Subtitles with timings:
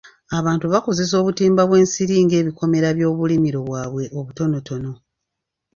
[0.39, 4.03] Abantu bakozesa obutimba bw'ensiri ng'ebikomera byobulimiro bwabwe
[4.49, 4.91] obutono.